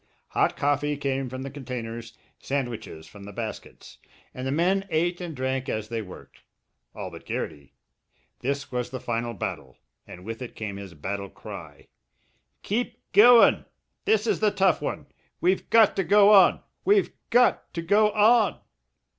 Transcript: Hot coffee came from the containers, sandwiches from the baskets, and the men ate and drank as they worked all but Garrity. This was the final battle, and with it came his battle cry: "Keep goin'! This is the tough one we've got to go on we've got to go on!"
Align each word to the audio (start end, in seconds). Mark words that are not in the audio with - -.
Hot 0.29 0.57
coffee 0.57 0.97
came 0.97 1.29
from 1.29 1.43
the 1.43 1.51
containers, 1.51 2.17
sandwiches 2.39 3.05
from 3.05 3.23
the 3.25 3.31
baskets, 3.31 3.99
and 4.33 4.47
the 4.47 4.51
men 4.51 4.83
ate 4.89 5.21
and 5.21 5.35
drank 5.35 5.69
as 5.69 5.89
they 5.89 6.01
worked 6.01 6.41
all 6.95 7.11
but 7.11 7.23
Garrity. 7.23 7.75
This 8.39 8.71
was 8.71 8.89
the 8.89 8.99
final 8.99 9.35
battle, 9.35 9.77
and 10.07 10.25
with 10.25 10.41
it 10.41 10.55
came 10.55 10.77
his 10.77 10.95
battle 10.95 11.29
cry: 11.29 11.85
"Keep 12.63 13.11
goin'! 13.13 13.65
This 14.05 14.25
is 14.25 14.39
the 14.39 14.49
tough 14.49 14.81
one 14.81 15.05
we've 15.39 15.69
got 15.69 15.95
to 15.97 16.03
go 16.03 16.31
on 16.33 16.61
we've 16.83 17.11
got 17.29 17.71
to 17.75 17.83
go 17.83 18.09
on!" 18.11 18.59